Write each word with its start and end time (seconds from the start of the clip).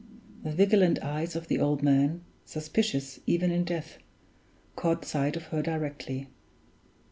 The 0.43 0.49
vigilant 0.51 0.97
eyes 1.03 1.35
of 1.35 1.47
the 1.47 1.59
old 1.59 1.83
man 1.83 2.23
suspicious 2.43 3.19
even 3.27 3.51
in 3.51 3.63
death 3.63 3.99
caught 4.75 5.05
sight 5.05 5.35
of 5.37 5.43
her 5.53 5.61
directly. 5.61 6.27